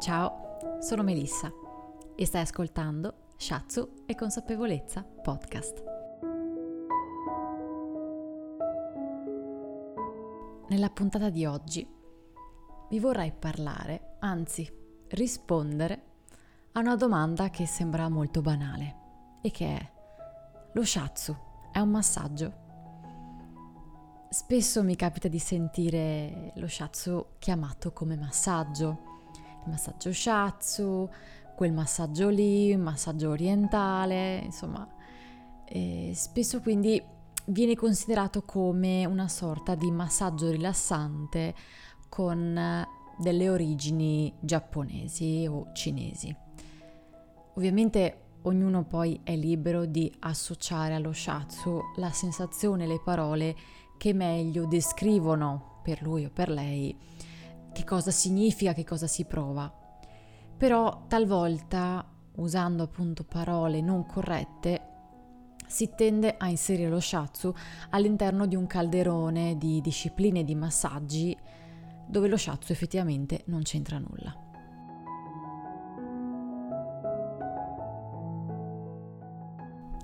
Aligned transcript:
Ciao, 0.00 0.78
sono 0.80 1.02
Melissa 1.02 1.52
e 2.16 2.24
stai 2.24 2.40
ascoltando 2.40 3.26
Shatsu 3.36 4.04
e 4.06 4.14
Consapevolezza 4.14 5.02
Podcast. 5.02 5.84
Nella 10.68 10.88
puntata 10.88 11.28
di 11.28 11.44
oggi 11.44 11.86
vi 12.88 12.98
vorrei 12.98 13.30
parlare, 13.30 14.16
anzi 14.20 14.66
rispondere 15.08 16.02
a 16.72 16.80
una 16.80 16.96
domanda 16.96 17.50
che 17.50 17.66
sembra 17.66 18.08
molto 18.08 18.40
banale 18.40 18.96
e 19.42 19.50
che 19.50 19.66
è 19.66 19.92
lo 20.72 20.82
Shatsu 20.82 21.36
è 21.72 21.78
un 21.78 21.90
massaggio? 21.90 22.68
Spesso 24.30 24.82
mi 24.82 24.96
capita 24.96 25.28
di 25.28 25.40
sentire 25.40 26.52
lo 26.54 26.68
shiatsu 26.68 27.32
chiamato 27.38 27.92
come 27.92 28.16
massaggio, 28.16 29.09
il 29.64 29.70
massaggio 29.70 30.12
shiatsu, 30.12 31.08
quel 31.54 31.72
massaggio 31.72 32.28
lì, 32.28 32.68
il 32.68 32.78
massaggio 32.78 33.30
orientale, 33.30 34.38
insomma, 34.44 34.88
e 35.64 36.12
spesso 36.14 36.60
quindi 36.60 37.02
viene 37.46 37.74
considerato 37.74 38.42
come 38.44 39.04
una 39.04 39.28
sorta 39.28 39.74
di 39.74 39.90
massaggio 39.90 40.50
rilassante 40.50 41.54
con 42.08 42.86
delle 43.18 43.48
origini 43.50 44.32
giapponesi 44.40 45.46
o 45.48 45.70
cinesi. 45.72 46.34
Ovviamente 47.54 48.22
ognuno 48.42 48.84
poi 48.84 49.20
è 49.22 49.36
libero 49.36 49.84
di 49.84 50.10
associare 50.20 50.94
allo 50.94 51.12
shiatsu 51.12 51.80
la 51.96 52.10
sensazione, 52.10 52.86
le 52.86 53.00
parole 53.04 53.54
che 53.98 54.14
meglio 54.14 54.64
descrivono 54.66 55.80
per 55.82 56.00
lui 56.02 56.24
o 56.24 56.30
per 56.32 56.48
lei 56.48 56.96
che 57.72 57.84
cosa 57.84 58.10
significa, 58.10 58.72
che 58.72 58.84
cosa 58.84 59.06
si 59.06 59.24
prova. 59.24 59.72
Però 60.56 61.04
talvolta, 61.06 62.06
usando 62.36 62.82
appunto 62.82 63.24
parole 63.24 63.80
non 63.80 64.06
corrette, 64.06 64.88
si 65.66 65.90
tende 65.94 66.36
a 66.36 66.48
inserire 66.48 66.90
lo 66.90 67.00
shiatsu 67.00 67.54
all'interno 67.90 68.46
di 68.46 68.56
un 68.56 68.66
calderone 68.66 69.56
di 69.56 69.80
discipline 69.80 70.42
di 70.42 70.54
massaggi 70.56 71.36
dove 72.06 72.26
lo 72.26 72.36
shiatsu 72.36 72.72
effettivamente 72.72 73.44
non 73.46 73.62
c'entra 73.62 73.98
nulla. 73.98 74.48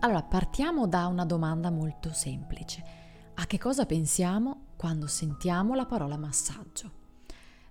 Allora, 0.01 0.23
partiamo 0.23 0.87
da 0.87 1.07
una 1.07 1.25
domanda 1.25 1.71
molto 1.71 2.13
semplice. 2.13 2.85
A 3.35 3.47
che 3.47 3.59
cosa 3.59 3.87
pensiamo 3.87 4.67
quando 4.77 5.09
sentiamo 5.09 5.75
la 5.75 5.85
parola 5.85 6.17
massaggio? 6.17 7.06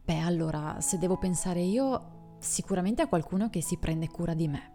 Beh, 0.05 0.19
allora, 0.19 0.81
se 0.81 0.99
devo 0.99 1.17
pensare 1.17 1.61
io, 1.61 2.35
sicuramente 2.37 3.01
a 3.01 3.07
qualcuno 3.07 3.49
che 3.49 3.63
si 3.63 3.77
prende 3.77 4.07
cura 4.07 4.35
di 4.35 4.47
me. 4.47 4.73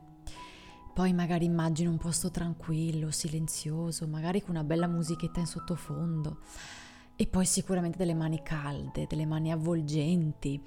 Poi 0.93 1.13
magari 1.13 1.45
immagino 1.45 1.89
un 1.89 1.99
posto 1.99 2.33
tranquillo, 2.33 3.13
silenzioso, 3.13 4.09
magari 4.09 4.41
con 4.41 4.57
una 4.57 4.65
bella 4.65 4.89
musichetta 4.89 5.39
in 5.39 5.47
sottofondo. 5.47 6.39
E 7.15 7.29
poi 7.29 7.47
sicuramente 7.47 7.97
delle 7.97 8.15
mani 8.15 8.43
calde, 8.43 9.07
delle 9.09 9.25
mani 9.25 9.53
avvolgenti, 9.53 10.61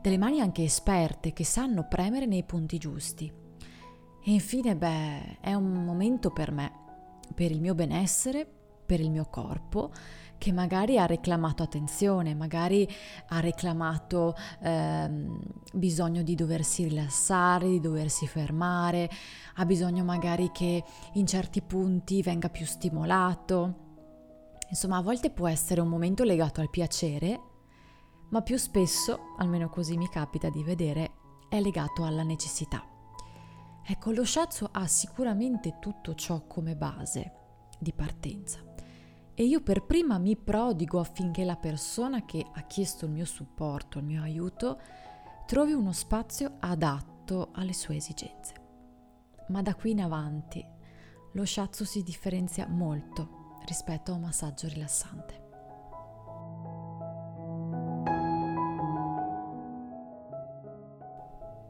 delle 0.00 0.16
mani 0.16 0.40
anche 0.40 0.62
esperte 0.64 1.34
che 1.34 1.44
sanno 1.44 1.86
premere 1.86 2.24
nei 2.24 2.42
punti 2.42 2.78
giusti. 2.78 3.30
E 3.30 4.32
infine, 4.32 4.76
beh, 4.76 5.40
è 5.40 5.52
un 5.52 5.84
momento 5.84 6.30
per 6.30 6.52
me, 6.52 6.72
per 7.34 7.50
il 7.50 7.60
mio 7.60 7.74
benessere, 7.74 8.50
per 8.86 9.00
il 9.00 9.10
mio 9.10 9.26
corpo 9.26 9.92
che 10.38 10.52
magari 10.52 10.98
ha 10.98 11.06
reclamato 11.06 11.62
attenzione, 11.62 12.34
magari 12.34 12.88
ha 13.28 13.40
reclamato 13.40 14.34
ehm, 14.60 15.40
bisogno 15.72 16.22
di 16.22 16.34
doversi 16.34 16.84
rilassare, 16.84 17.68
di 17.68 17.80
doversi 17.80 18.26
fermare, 18.26 19.10
ha 19.54 19.64
bisogno 19.64 20.04
magari 20.04 20.50
che 20.52 20.84
in 21.14 21.26
certi 21.26 21.62
punti 21.62 22.22
venga 22.22 22.48
più 22.48 22.66
stimolato. 22.66 23.84
Insomma, 24.68 24.98
a 24.98 25.02
volte 25.02 25.30
può 25.30 25.48
essere 25.48 25.80
un 25.80 25.88
momento 25.88 26.24
legato 26.24 26.60
al 26.60 26.70
piacere, 26.70 27.40
ma 28.30 28.42
più 28.42 28.56
spesso, 28.56 29.34
almeno 29.38 29.68
così 29.68 29.96
mi 29.96 30.08
capita 30.08 30.48
di 30.50 30.62
vedere, 30.62 31.12
è 31.48 31.60
legato 31.60 32.04
alla 32.04 32.24
necessità. 32.24 32.84
Ecco, 33.88 34.10
lo 34.10 34.24
shiatsu 34.24 34.66
ha 34.72 34.86
sicuramente 34.88 35.78
tutto 35.78 36.14
ciò 36.14 36.44
come 36.46 36.74
base 36.74 37.32
di 37.78 37.92
partenza 37.92 38.58
e 39.38 39.44
io 39.44 39.60
per 39.60 39.84
prima 39.84 40.16
mi 40.16 40.34
prodigo 40.34 40.98
affinché 40.98 41.44
la 41.44 41.56
persona 41.56 42.24
che 42.24 42.42
ha 42.54 42.62
chiesto 42.62 43.04
il 43.04 43.10
mio 43.10 43.26
supporto, 43.26 43.98
il 43.98 44.06
mio 44.06 44.22
aiuto, 44.22 44.80
trovi 45.44 45.74
uno 45.74 45.92
spazio 45.92 46.56
adatto 46.58 47.50
alle 47.52 47.74
sue 47.74 47.96
esigenze. 47.96 48.54
Ma 49.48 49.60
da 49.60 49.74
qui 49.74 49.90
in 49.90 50.00
avanti 50.00 50.64
lo 51.34 51.44
shiatsu 51.44 51.84
si 51.84 52.02
differenzia 52.02 52.66
molto 52.66 53.58
rispetto 53.66 54.10
a 54.10 54.14
un 54.14 54.22
massaggio 54.22 54.68
rilassante. 54.68 55.44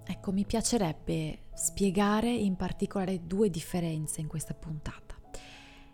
Ecco, 0.05 0.31
mi 0.31 0.47
piacerebbe 0.47 1.49
spiegare 1.53 2.31
in 2.31 2.55
particolare 2.55 3.27
due 3.27 3.51
differenze 3.51 4.21
in 4.21 4.29
questa 4.29 4.55
puntata. 4.55 5.17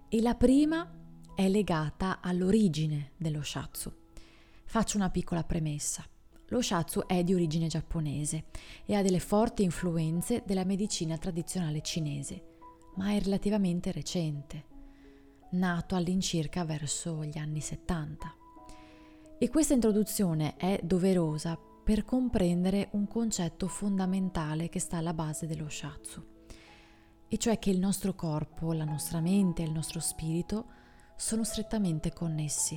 E 0.06 0.20
la 0.20 0.34
prima 0.34 1.00
è 1.34 1.48
legata 1.48 2.20
all'origine 2.20 3.12
dello 3.16 3.42
shatsu. 3.42 3.92
Faccio 4.64 4.96
una 4.96 5.10
piccola 5.10 5.44
premessa. 5.44 6.04
Lo 6.48 6.60
shatsu 6.60 7.04
è 7.06 7.24
di 7.24 7.32
origine 7.32 7.66
giapponese 7.66 8.44
e 8.84 8.94
ha 8.94 9.02
delle 9.02 9.20
forti 9.20 9.62
influenze 9.62 10.42
della 10.44 10.64
medicina 10.64 11.16
tradizionale 11.16 11.80
cinese, 11.80 12.58
ma 12.96 13.12
è 13.12 13.20
relativamente 13.20 13.90
recente, 13.90 14.64
nato 15.52 15.94
all'incirca 15.94 16.64
verso 16.64 17.24
gli 17.24 17.38
anni 17.38 17.60
70. 17.60 18.34
E 19.38 19.48
questa 19.48 19.74
introduzione 19.74 20.56
è 20.56 20.78
doverosa 20.82 21.58
per 21.82 22.04
comprendere 22.04 22.88
un 22.92 23.08
concetto 23.08 23.66
fondamentale 23.66 24.68
che 24.68 24.78
sta 24.78 24.98
alla 24.98 25.14
base 25.14 25.46
dello 25.46 25.68
shatsu, 25.68 26.24
e 27.26 27.38
cioè 27.38 27.58
che 27.58 27.70
il 27.70 27.78
nostro 27.78 28.14
corpo, 28.14 28.72
la 28.74 28.84
nostra 28.84 29.20
mente 29.20 29.62
e 29.62 29.64
il 29.64 29.72
nostro 29.72 30.00
spirito 30.00 30.66
sono 31.22 31.44
strettamente 31.44 32.12
connessi. 32.12 32.76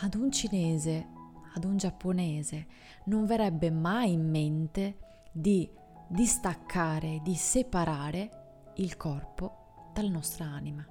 Ad 0.00 0.14
un 0.14 0.32
cinese, 0.32 1.06
ad 1.54 1.64
un 1.64 1.76
giapponese, 1.76 2.66
non 3.04 3.26
verrebbe 3.26 3.70
mai 3.70 4.12
in 4.12 4.26
mente 4.26 4.96
di 5.30 5.70
distaccare, 6.08 7.20
di 7.22 7.34
separare 7.34 8.72
il 8.76 8.96
corpo 8.96 9.90
dalla 9.92 10.08
nostra 10.08 10.46
anima. 10.46 10.82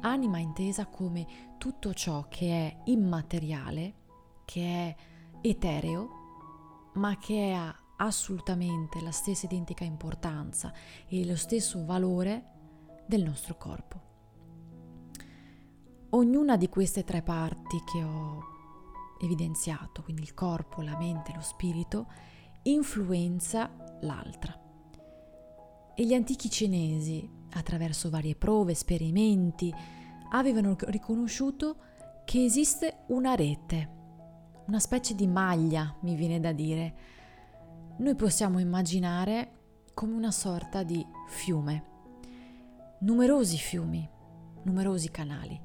Anima 0.00 0.38
intesa 0.38 0.86
come 0.86 1.26
tutto 1.58 1.92
ciò 1.92 2.28
che 2.28 2.48
è 2.48 2.76
immateriale, 2.84 3.94
che 4.46 4.62
è 4.62 4.96
etereo, 5.42 6.90
ma 6.94 7.18
che 7.18 7.52
ha 7.52 7.76
assolutamente 7.98 9.02
la 9.02 9.12
stessa 9.12 9.44
identica 9.44 9.84
importanza 9.84 10.72
e 11.06 11.26
lo 11.26 11.36
stesso 11.36 11.84
valore 11.84 12.44
del 13.06 13.22
nostro 13.22 13.58
corpo. 13.58 14.09
Ognuna 16.12 16.56
di 16.56 16.68
queste 16.68 17.04
tre 17.04 17.22
parti 17.22 17.80
che 17.84 18.02
ho 18.02 18.42
evidenziato, 19.20 20.02
quindi 20.02 20.22
il 20.22 20.34
corpo, 20.34 20.82
la 20.82 20.96
mente, 20.98 21.32
lo 21.32 21.40
spirito, 21.40 22.08
influenza 22.62 23.70
l'altra. 24.00 24.58
E 25.94 26.04
gli 26.04 26.12
antichi 26.12 26.50
cinesi, 26.50 27.30
attraverso 27.52 28.10
varie 28.10 28.34
prove, 28.34 28.72
esperimenti, 28.72 29.72
avevano 30.30 30.74
riconosciuto 30.78 31.76
che 32.24 32.44
esiste 32.44 33.04
una 33.08 33.36
rete, 33.36 33.88
una 34.66 34.80
specie 34.80 35.14
di 35.14 35.28
maglia, 35.28 35.96
mi 36.00 36.16
viene 36.16 36.40
da 36.40 36.50
dire. 36.50 36.94
Noi 37.98 38.16
possiamo 38.16 38.58
immaginare 38.58 39.84
come 39.94 40.14
una 40.14 40.32
sorta 40.32 40.82
di 40.82 41.06
fiume, 41.28 41.84
numerosi 43.00 43.58
fiumi, 43.58 44.08
numerosi 44.64 45.08
canali 45.10 45.58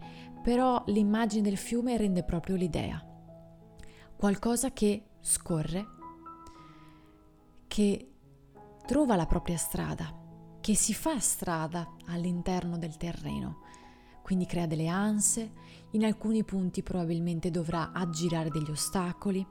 però 0.46 0.84
l'immagine 0.86 1.42
del 1.42 1.58
fiume 1.58 1.98
rende 1.98 2.22
proprio 2.22 2.56
l'idea. 2.56 3.04
Qualcosa 4.16 4.72
che 4.74 5.06
scorre, 5.20 5.88
che 7.66 8.12
trova 8.86 9.16
la 9.16 9.26
propria 9.26 9.58
strada, 9.58 10.16
che 10.62 10.76
si 10.76 10.94
fa 10.94 11.20
strada 11.20 11.96
all'interno 12.06 12.78
del 12.78 12.96
terreno, 12.96 13.62
quindi 14.22 14.46
crea 14.46 14.68
delle 14.68 14.88
anse, 14.88 15.52
in 15.94 16.06
alcuni 16.06 16.44
punti 16.44 16.84
probabilmente 16.84 17.50
dovrà 17.50 17.92
aggirare 17.92 18.52
degli 18.52 18.70
ostacoli, 18.70 19.44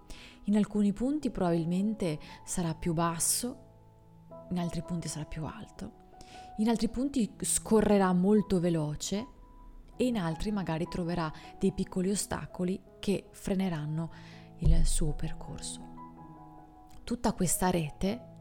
in 0.45 0.57
alcuni 0.57 0.93
punti 0.93 1.33
probabilmente 1.33 2.21
sarà 2.45 2.73
più 2.73 2.93
basso, 2.93 3.57
in 4.51 4.61
altri 4.61 4.85
punti 4.85 5.09
sarà 5.09 5.25
più 5.25 5.45
alto, 5.45 5.91
in 6.59 6.69
altri 6.69 6.89
punti 6.89 7.35
scorrerà 7.41 8.13
molto 8.13 8.61
veloce 8.61 9.43
e 9.97 10.07
in 10.07 10.19
altri 10.19 10.51
magari 10.51 10.87
troverà 10.89 11.33
dei 11.59 11.73
piccoli 11.73 12.11
ostacoli 12.11 12.81
che 12.99 13.29
freneranno 13.33 14.11
il 14.59 14.87
suo 14.87 15.13
percorso. 15.13 15.93
tutta 17.05 17.35
questa 17.35 17.69
rete 17.69 18.33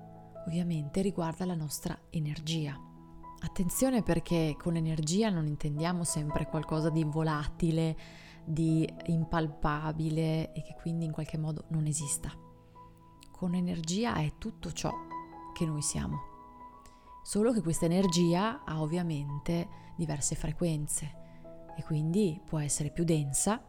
ovviamente 0.46 1.02
riguarda 1.02 1.46
la 1.46 1.56
nostra 1.56 1.98
energia. 2.10 2.80
Attenzione 3.40 4.04
perché 4.04 4.56
con 4.58 4.78
energia 4.78 5.30
non 5.30 5.48
intendiamo 5.48 6.04
sempre 6.06 6.48
qualcosa 6.48 6.90
di 6.90 7.04
volatile, 7.04 7.98
di 8.46 8.88
impalpabile 9.08 10.54
e 10.54 10.62
che 10.62 10.76
quindi 10.80 11.06
in 11.06 11.12
qualche 11.12 11.38
modo 11.38 11.66
non 11.70 11.86
esista. 11.86 12.32
Con 13.32 13.54
energia 13.54 14.16
è 14.16 14.34
tutto 14.38 14.72
ciò 14.72 14.92
che 15.54 15.66
noi 15.66 15.82
siamo. 15.82 16.32
Solo 17.22 17.52
che 17.52 17.62
questa 17.62 17.86
energia 17.86 18.64
ha 18.64 18.82
ovviamente 18.82 19.68
diverse 19.98 20.36
frequenze 20.36 21.23
e 21.76 21.84
quindi 21.84 22.40
può 22.44 22.60
essere 22.60 22.90
più 22.90 23.04
densa 23.04 23.62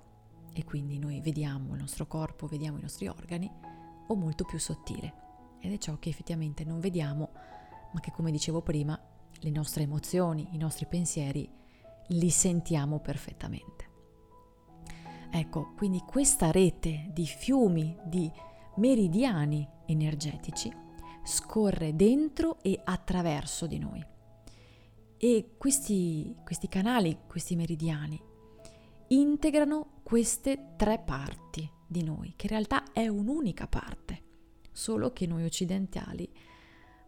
e 0.53 0.65
quindi 0.65 0.99
noi 0.99 1.21
vediamo 1.21 1.75
il 1.75 1.81
nostro 1.81 2.07
corpo, 2.07 2.47
vediamo 2.47 2.79
i 2.79 2.83
nostri 2.83 3.09
organi 3.09 3.51
o 4.07 4.15
molto 4.15 4.45
più 4.45 4.59
sottile. 4.59 5.23
Ed 5.59 5.73
è 5.73 5.79
ciò 5.79 5.99
che 5.99 6.11
effettivamente 6.11 6.65
non 6.65 6.81
vediamo, 6.81 7.31
ma 7.93 8.01
che 8.01 8.13
come 8.13 8.31
dicevo 8.31 8.61
prima, 8.61 8.99
le 9.41 9.51
nostre 9.51 9.83
emozioni, 9.83 10.49
i 10.53 10.59
nostri 10.59 10.87
pensieri 10.87 11.51
li 12.09 12.31
sentiamo 12.31 13.01
perfettamente. 13.01 13.93
Ecco, 15.31 15.73
quindi 15.77 16.01
questa 16.07 16.51
rete 16.51 17.11
di 17.13 17.27
fiumi, 17.27 17.97
di 18.05 18.31
meridiani 18.77 19.69
energetici 19.87 20.73
scorre 21.25 21.97
dentro 21.97 22.59
e 22.63 22.81
attraverso 22.85 23.67
di 23.67 23.79
noi. 23.79 24.14
E 25.17 25.55
questi, 25.57 26.37
questi 26.45 26.69
canali, 26.69 27.21
questi 27.27 27.57
meridiani, 27.57 28.21
integrano 29.09 30.01
queste 30.03 30.75
tre 30.77 30.99
parti 30.99 31.71
di 31.87 32.03
noi, 32.03 32.35
che 32.37 32.47
in 32.47 32.53
realtà 32.53 32.93
è 32.93 33.07
un'unica 33.07 33.67
parte, 33.67 34.23
solo 34.73 35.13
che 35.13 35.27
noi 35.27 35.45
occidentali 35.45 36.31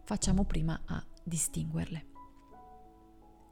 facciamo 0.03 0.45
prima 0.45 0.81
a 0.85 1.05
distinguerle. 1.23 2.05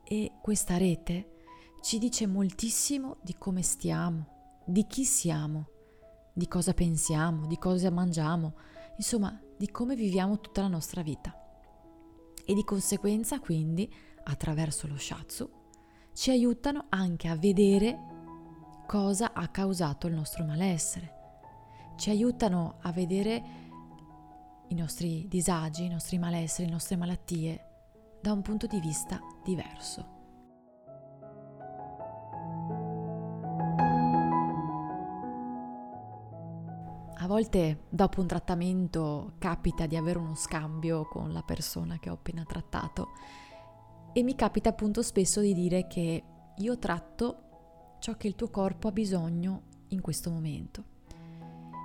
E 0.03 0.33
questa 0.41 0.77
rete 0.77 1.33
ci 1.81 1.97
dice 1.99 2.25
moltissimo 2.25 3.17
di 3.21 3.35
come 3.37 3.61
stiamo, 3.61 4.61
di 4.65 4.85
chi 4.87 5.03
siamo, 5.03 5.67
di 6.33 6.47
cosa 6.47 6.73
pensiamo, 6.73 7.45
di 7.47 7.57
cosa 7.57 7.89
mangiamo, 7.91 8.55
insomma 8.97 9.39
di 9.57 9.69
come 9.69 9.95
viviamo 9.95 10.39
tutta 10.39 10.61
la 10.61 10.67
nostra 10.67 11.01
vita. 11.01 11.33
E 12.45 12.53
di 12.53 12.63
conseguenza 12.63 13.39
quindi, 13.39 13.91
attraverso 14.25 14.87
lo 14.87 14.97
shatsu, 14.97 15.49
ci 16.13 16.31
aiutano 16.31 16.85
anche 16.89 17.27
a 17.27 17.35
vedere 17.35 17.97
cosa 18.85 19.33
ha 19.33 19.47
causato 19.49 20.07
il 20.07 20.13
nostro 20.13 20.45
malessere. 20.45 21.13
Ci 21.97 22.09
aiutano 22.09 22.77
a 22.81 22.91
vedere 22.91 23.43
i 24.67 24.75
nostri 24.75 25.27
disagi, 25.27 25.85
i 25.85 25.89
nostri 25.89 26.17
malesseri, 26.17 26.67
le 26.67 26.73
nostre 26.73 26.95
malattie 26.95 27.65
da 28.21 28.31
un 28.31 28.41
punto 28.41 28.67
di 28.67 28.79
vista 28.79 29.19
diverso. 29.43 30.13
A 37.17 37.27
volte 37.27 37.85
dopo 37.89 38.21
un 38.21 38.27
trattamento 38.27 39.33
capita 39.39 39.87
di 39.87 39.95
avere 39.95 40.19
uno 40.19 40.35
scambio 40.35 41.07
con 41.07 41.33
la 41.33 41.41
persona 41.41 41.97
che 41.97 42.11
ho 42.11 42.13
appena 42.13 42.43
trattato 42.43 43.13
e 44.17 44.23
mi 44.23 44.33
capita 44.33 44.69
appunto 44.69 45.01
spesso 45.01 45.41
di 45.41 45.53
dire 45.53 45.87
che 45.87 46.23
io 46.55 46.79
tratto 46.79 47.97
ciò 47.99 48.15
che 48.15 48.27
il 48.27 48.35
tuo 48.35 48.49
corpo 48.49 48.87
ha 48.87 48.93
bisogno 48.93 49.63
in 49.89 49.99
questo 49.99 50.31
momento. 50.31 50.83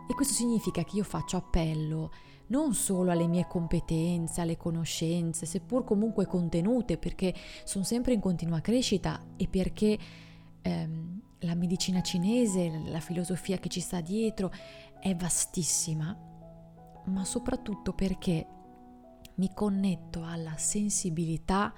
E 0.09 0.15
questo 0.15 0.35
significa 0.35 0.85
che 0.85 0.94
io 0.94 1.03
faccio 1.03 1.37
appello 1.37 2.12
non 2.50 2.73
solo 2.73 3.11
alle 3.11 3.27
mie 3.27 3.49
competenze, 3.49 4.43
alle 4.43 4.56
conoscenze, 4.56 5.44
seppur 5.44 5.82
comunque 5.82 6.27
contenute, 6.27 6.99
perché 6.99 7.35
sono 7.65 7.82
sempre 7.82 8.12
in 8.12 8.21
continua 8.21 8.61
crescita 8.61 9.21
e 9.37 9.49
perché 9.49 9.99
ehm, 10.62 11.21
la 11.41 11.56
medicina 11.56 12.00
cinese, 12.00 12.71
la 12.87 13.00
filosofia 13.00 13.59
che 13.59 13.69
ci 13.69 13.81
sta 13.81 14.00
dietro 14.00 14.53
è 15.00 15.17
vastissima, 15.17 16.17
ma 17.06 17.25
soprattutto 17.25 17.93
perché 17.93 18.47
mi 19.35 19.50
connetto 19.53 20.23
alla 20.23 20.56
sensibilità 20.56 21.75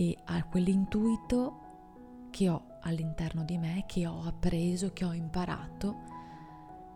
e 0.00 0.16
a 0.26 0.44
quell'intuito 0.44 2.28
che 2.30 2.48
ho 2.48 2.78
all'interno 2.82 3.42
di 3.42 3.58
me, 3.58 3.82
che 3.88 4.06
ho 4.06 4.22
appreso, 4.22 4.92
che 4.92 5.04
ho 5.04 5.12
imparato 5.12 5.96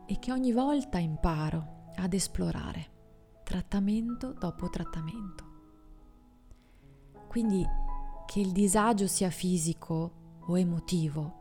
e 0.06 0.20
che 0.20 0.30
ogni 0.30 0.52
volta 0.52 0.98
imparo 0.98 1.90
ad 1.96 2.12
esplorare, 2.12 3.40
trattamento 3.42 4.32
dopo 4.32 4.70
trattamento. 4.70 5.50
Quindi 7.26 7.66
che 8.24 8.38
il 8.38 8.52
disagio 8.52 9.08
sia 9.08 9.30
fisico 9.30 10.36
o 10.46 10.56
emotivo, 10.56 11.40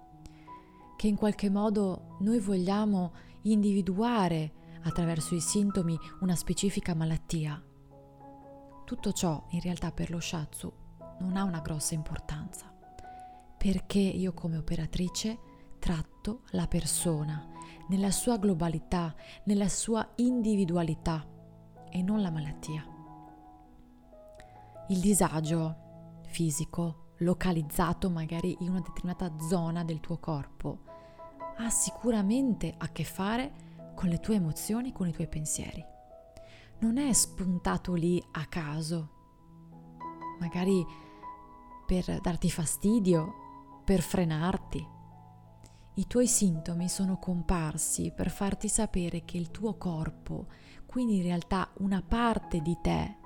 che 0.97 1.05
in 1.05 1.15
qualche 1.15 1.51
modo 1.51 2.17
noi 2.21 2.39
vogliamo 2.39 3.13
individuare 3.43 4.79
attraverso 4.81 5.35
i 5.35 5.41
sintomi 5.41 5.95
una 6.21 6.35
specifica 6.35 6.95
malattia. 6.95 7.63
Tutto 8.83 9.11
ciò 9.11 9.45
in 9.51 9.61
realtà 9.61 9.91
per 9.91 10.09
lo 10.09 10.19
shiatsu 10.19 10.80
non 11.19 11.37
ha 11.37 11.43
una 11.43 11.59
grossa 11.59 11.93
importanza, 11.93 12.73
perché 13.57 13.99
io 13.99 14.33
come 14.33 14.57
operatrice 14.57 15.39
tratto 15.79 16.43
la 16.51 16.67
persona 16.67 17.47
nella 17.89 18.11
sua 18.11 18.37
globalità, 18.37 19.13
nella 19.45 19.67
sua 19.67 20.07
individualità 20.15 21.27
e 21.89 22.01
non 22.01 22.21
la 22.21 22.31
malattia. 22.31 22.85
Il 24.87 24.99
disagio 24.99 26.21
fisico, 26.27 27.13
localizzato 27.17 28.09
magari 28.09 28.55
in 28.59 28.69
una 28.69 28.81
determinata 28.81 29.31
zona 29.39 29.83
del 29.83 29.99
tuo 29.99 30.17
corpo, 30.17 30.83
ha 31.57 31.69
sicuramente 31.69 32.73
a 32.77 32.87
che 32.89 33.03
fare 33.03 33.69
con 33.95 34.09
le 34.09 34.19
tue 34.19 34.35
emozioni, 34.35 34.91
con 34.91 35.07
i 35.07 35.11
tuoi 35.11 35.27
pensieri. 35.27 35.85
Non 36.79 36.97
è 36.97 37.11
spuntato 37.13 37.93
lì 37.93 38.23
a 38.31 38.45
caso, 38.45 39.20
magari 40.41 40.85
per 41.85 42.19
darti 42.19 42.49
fastidio, 42.49 43.81
per 43.85 44.01
frenarti. 44.01 44.85
I 45.95 46.07
tuoi 46.07 46.27
sintomi 46.27 46.89
sono 46.89 47.17
comparsi 47.17 48.11
per 48.11 48.29
farti 48.29 48.67
sapere 48.67 49.23
che 49.23 49.37
il 49.37 49.51
tuo 49.51 49.77
corpo, 49.77 50.47
quindi 50.85 51.17
in 51.17 51.23
realtà 51.23 51.69
una 51.77 52.01
parte 52.01 52.61
di 52.61 52.77
te, 52.81 53.17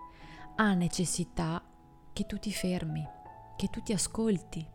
ha 0.58 0.74
necessità 0.74 1.64
che 2.12 2.26
tu 2.26 2.38
ti 2.38 2.52
fermi, 2.52 3.04
che 3.56 3.68
tu 3.70 3.82
ti 3.82 3.94
ascolti, 3.94 4.68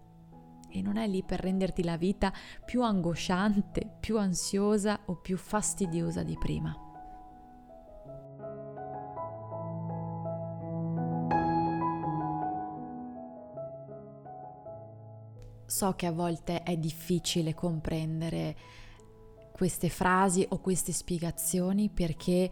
e 0.68 0.82
non 0.82 0.97
è 0.97 1.06
lì 1.06 1.23
per 1.23 1.40
renderti 1.40 1.82
la 1.82 1.97
vita 1.97 2.32
più 2.64 2.82
angosciante, 2.82 3.97
più 4.00 4.18
ansiosa 4.18 5.00
o 5.06 5.16
più 5.16 5.37
fastidiosa 5.37 6.23
di 6.23 6.37
prima. 6.38 6.89
So 15.70 15.94
che 15.94 16.06
a 16.06 16.12
volte 16.12 16.62
è 16.62 16.76
difficile 16.76 17.54
comprendere 17.54 18.56
queste 19.52 19.88
frasi 19.88 20.44
o 20.50 20.58
queste 20.58 20.92
spiegazioni 20.92 21.88
perché 21.88 22.50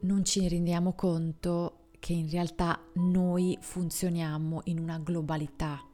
non 0.00 0.24
ci 0.24 0.46
rendiamo 0.48 0.92
conto 0.92 1.88
che 1.98 2.12
in 2.12 2.28
realtà 2.28 2.78
noi 2.94 3.56
funzioniamo 3.60 4.62
in 4.64 4.80
una 4.80 4.98
globalità 4.98 5.86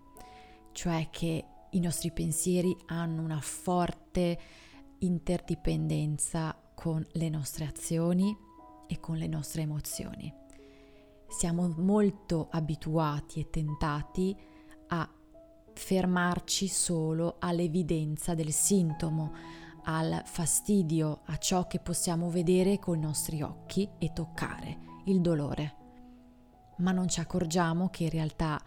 cioè 0.79 1.09
che 1.11 1.45
i 1.71 1.81
nostri 1.81 2.13
pensieri 2.13 2.77
hanno 2.87 3.21
una 3.21 3.41
forte 3.41 4.39
interdipendenza 4.99 6.57
con 6.73 7.05
le 7.15 7.29
nostre 7.29 7.67
azioni 7.67 8.37
e 8.87 9.01
con 9.01 9.17
le 9.17 9.27
nostre 9.27 9.63
emozioni. 9.63 10.33
Siamo 11.27 11.75
molto 11.79 12.47
abituati 12.53 13.41
e 13.41 13.51
tentati 13.51 14.37
a 14.91 15.18
fermarci 15.79 16.67
solo 16.67 17.37
all'evidenza 17.39 18.35
del 18.35 18.53
sintomo, 18.53 19.33
al 19.85 20.23
fastidio, 20.25 21.21
a 21.27 21.37
ciò 21.39 21.67
che 21.67 21.79
possiamo 21.79 22.29
vedere 22.31 22.79
con 22.79 22.99
i 22.99 23.01
nostri 23.01 23.41
occhi 23.43 23.89
e 23.99 24.13
toccare, 24.13 24.79
il 25.05 25.21
dolore. 25.21 25.77
Ma 26.79 26.91
non 26.91 27.09
ci 27.09 27.21
accorgiamo 27.21 27.89
che 27.91 28.05
in 28.05 28.11
realtà 28.11 28.61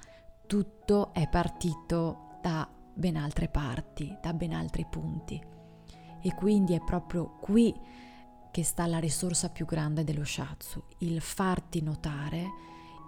tutto 0.47 1.13
è 1.13 1.27
partito 1.27 2.37
da 2.41 2.67
ben 2.93 3.17
altre 3.17 3.49
parti, 3.49 4.17
da 4.21 4.33
ben 4.33 4.53
altri 4.53 4.87
punti. 4.89 5.39
E 6.21 6.33
quindi 6.35 6.73
è 6.73 6.81
proprio 6.81 7.35
qui 7.39 7.77
che 8.51 8.63
sta 8.63 8.87
la 8.87 8.99
risorsa 8.99 9.49
più 9.49 9.65
grande 9.65 10.03
dello 10.03 10.23
shiatsu, 10.23 10.81
il 10.99 11.21
farti 11.21 11.81
notare, 11.81 12.47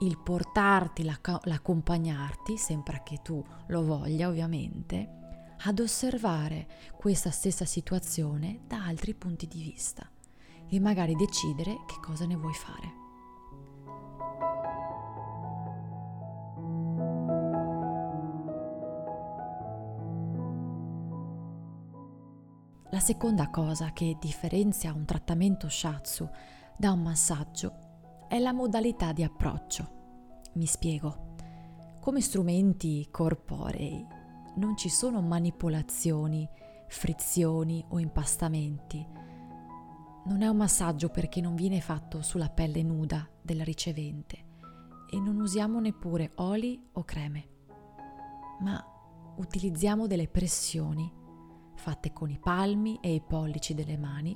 il 0.01 0.17
portarti, 0.17 1.03
l'accompagnarti, 1.03 2.57
sempre 2.57 3.01
che 3.03 3.19
tu 3.21 3.43
lo 3.67 3.83
voglia 3.83 4.27
ovviamente, 4.27 5.55
ad 5.65 5.79
osservare 5.79 6.67
questa 6.97 7.31
stessa 7.31 7.65
situazione 7.65 8.61
da 8.67 8.85
altri 8.85 9.13
punti 9.13 9.47
di 9.47 9.61
vista. 9.61 10.07
e 10.69 10.79
magari 10.79 11.15
decidere 11.15 11.83
che 11.85 11.99
cosa 12.01 12.25
ne 12.25 12.35
vuoi 12.35 12.53
fare. 12.53 13.01
La 22.89 22.99
seconda 22.99 23.49
cosa 23.49 23.91
che 23.91 24.17
differenzia 24.19 24.93
un 24.93 25.05
trattamento 25.05 25.69
shatsu 25.69 26.27
da 26.75 26.91
un 26.91 27.01
massaggio 27.01 27.82
è 28.33 28.39
la 28.39 28.51
modalità 28.51 29.11
di 29.11 29.21
approccio. 29.21 30.41
Mi 30.53 30.65
spiego. 30.65 31.35
Come 31.99 32.19
strumenti 32.19 33.07
corporei 33.11 34.03
non 34.55 34.75
ci 34.75 34.89
sono 34.89 35.21
manipolazioni, 35.21 36.49
frizioni 36.87 37.85
o 37.89 37.99
impastamenti. 37.99 39.05
Non 40.25 40.41
è 40.41 40.47
un 40.47 40.57
massaggio 40.57 41.09
perché 41.09 41.41
non 41.41 41.53
viene 41.53 41.79
fatto 41.79 42.23
sulla 42.23 42.49
pelle 42.49 42.81
nuda 42.81 43.29
della 43.39 43.63
ricevente 43.63 44.45
e 45.11 45.19
non 45.19 45.39
usiamo 45.39 45.79
neppure 45.79 46.31
oli 46.37 46.83
o 46.93 47.03
creme, 47.03 47.47
ma 48.61 48.83
utilizziamo 49.37 50.07
delle 50.07 50.27
pressioni 50.27 51.07
fatte 51.75 52.11
con 52.11 52.31
i 52.31 52.39
palmi 52.39 52.97
e 52.99 53.13
i 53.13 53.21
pollici 53.21 53.75
delle 53.75 53.99
mani, 53.99 54.35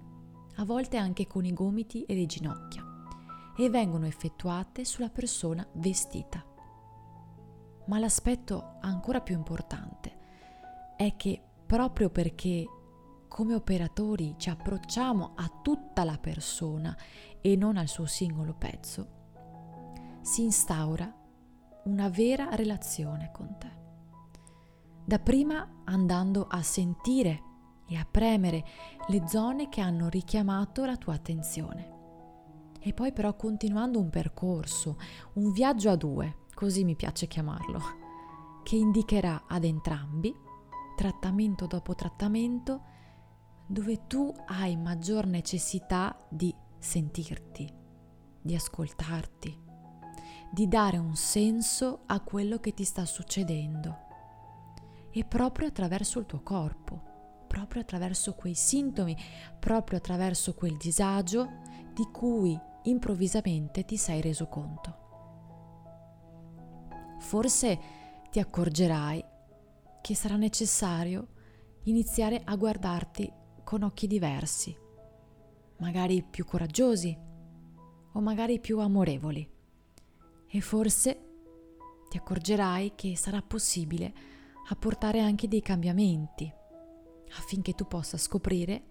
a 0.58 0.66
volte 0.66 0.98
anche 0.98 1.26
con 1.26 1.46
i 1.46 1.54
gomiti 1.54 2.04
e 2.04 2.14
le 2.14 2.28
ginocchia, 2.28 2.87
e 3.58 3.70
vengono 3.70 4.06
effettuate 4.06 4.86
sulla 4.86 5.10
persona 5.10 5.68
vestita. 5.74 6.46
Ma 7.86 8.00
l'aspetto 8.00 8.78
ancora 8.82 9.22
più 9.22 9.36
importante 9.36 10.16
è 10.96 11.16
che 11.16 11.42
proprio 11.66 12.10
perché 12.10 12.66
come 13.28 13.56
operatori 13.56 14.36
ci 14.38 14.50
approcciamo 14.50 15.34
a 15.36 15.52
tutta 15.62 16.04
la 16.04 16.18
persona 16.18 16.96
e 17.42 17.56
non 17.56 17.78
al 17.78 17.88
suo 17.88 18.06
singolo 18.06 18.54
pezzo, 18.54 19.16
si 20.22 20.44
instaura 20.44 21.14
una 21.86 22.10
vera 22.10 22.56
relazione 22.56 23.32
con 23.32 23.58
te 23.58 23.78
dapprima 25.08 25.84
andando 25.86 26.48
a 26.50 26.62
sentire 26.62 27.44
e 27.88 27.96
a 27.96 28.06
premere 28.06 28.66
le 29.08 29.26
zone 29.26 29.70
che 29.70 29.80
hanno 29.80 30.10
richiamato 30.10 30.84
la 30.84 30.98
tua 30.98 31.14
attenzione. 31.14 31.97
E 32.80 32.94
poi 32.94 33.12
però 33.12 33.36
continuando 33.36 34.00
un 34.00 34.10
percorso, 34.10 34.98
un 35.34 35.52
viaggio 35.52 35.90
a 35.90 35.96
due, 35.96 36.46
così 36.54 36.84
mi 36.84 36.96
piace 36.96 37.28
chiamarlo, 37.28 37.80
che 38.64 38.76
indicherà 38.76 39.46
ad 39.48 39.64
entrambi, 39.64 40.34
trattamento 40.96 41.68
dopo 41.68 41.96
trattamento, 41.96 42.82
dove 43.68 44.08
tu 44.08 44.34
hai 44.48 44.78
maggior 44.78 45.26
necessità 45.26 46.18
di 46.30 46.54
sentirti, 46.80 47.72
di 48.42 48.56
ascoltarti, 48.56 49.66
di 50.52 50.68
dare 50.68 50.98
un 50.98 51.16
senso 51.16 52.04
a 52.06 52.22
quello 52.22 52.60
che 52.60 52.74
ti 52.74 52.84
sta 52.84 53.06
succedendo. 53.06 54.06
E 55.12 55.26
proprio 55.26 55.68
attraverso 55.68 56.20
il 56.20 56.26
tuo 56.26 56.42
corpo, 56.42 57.46
proprio 57.48 57.82
attraverso 57.82 58.34
quei 58.34 58.54
sintomi, 58.54 59.16
proprio 59.60 59.98
attraverso 59.98 60.54
quel 60.54 60.78
disagio 60.78 61.50
di 61.98 62.12
cui 62.12 62.56
improvvisamente 62.84 63.84
ti 63.84 63.98
sei 63.98 64.22
reso 64.22 64.48
conto. 64.48 65.06
Forse 67.18 67.80
ti 68.30 68.40
accorgerai 68.40 69.26
che 70.04 70.14
sarà 70.14 70.36
necessario 70.36 71.30
iniziare 71.86 72.40
a 72.44 72.56
guardarti 72.56 73.34
con 73.64 73.82
occhi 73.82 74.06
diversi, 74.06 74.78
magari 75.78 76.22
più 76.22 76.46
coraggiosi 76.46 77.18
o 78.14 78.22
magari 78.22 78.60
più 78.60 78.78
amorevoli. 78.78 79.50
E 80.50 80.62
forse 80.62 81.30
ti 82.10 82.18
accorgerai 82.18 82.94
che 82.94 83.18
sarà 83.18 83.42
possibile 83.42 84.14
apportare 84.70 85.20
anche 85.20 85.48
dei 85.48 85.64
cambiamenti 85.64 86.54
affinché 87.40 87.74
tu 87.74 87.88
possa 87.88 88.18
scoprire 88.18 88.84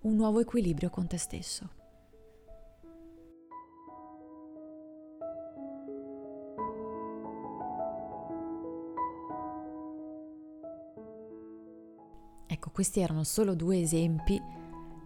un 0.00 0.16
nuovo 0.16 0.40
equilibrio 0.40 0.90
con 0.90 1.06
te 1.06 1.16
stesso. 1.16 1.78
Questi 12.80 13.00
erano 13.00 13.24
solo 13.24 13.54
due 13.54 13.78
esempi 13.78 14.42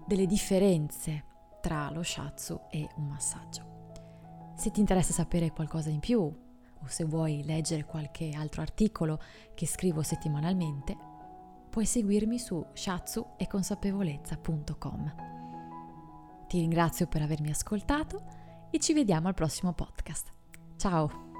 delle 0.07 0.27
differenze 0.27 1.25
tra 1.61 1.91
lo 1.91 2.05
shatsu 2.05 2.61
e 2.71 2.89
un 2.99 3.09
massaggio. 3.09 4.53
Se 4.55 4.71
ti 4.71 4.79
interessa 4.79 5.13
sapere 5.13 5.51
qualcosa 5.51 5.91
in 5.91 5.99
più 5.99 6.21
o 6.21 6.87
se 6.87 7.03
vuoi 7.03 7.43
leggere 7.43 7.85
qualche 7.85 8.31
altro 8.31 8.63
articolo 8.63 9.19
che 9.55 9.67
scrivo 9.67 10.03
settimanalmente, 10.03 10.97
puoi 11.69 11.85
seguirmi 11.85 12.39
su 12.39 12.65
shatsueconsapevolezza.com. 12.73 15.15
Ti 16.47 16.59
ringrazio 16.61 17.09
per 17.09 17.23
avermi 17.23 17.51
ascoltato 17.51 18.23
e 18.71 18.79
ci 18.79 18.93
vediamo 18.93 19.27
al 19.27 19.35
prossimo 19.35 19.73
podcast. 19.73 20.33
Ciao! 20.77 21.34